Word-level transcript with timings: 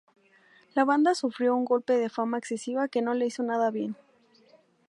La 0.73 0.83
banda 0.83 1.13
sufrió 1.13 1.55
un 1.55 1.63
golpe 1.63 1.93
de 1.95 2.09
fama 2.09 2.39
excesiva 2.39 2.87
que 2.87 3.03
no 3.03 3.13
le 3.13 3.27
hizo 3.27 3.43
nada 3.43 3.69
bien. 3.69 3.95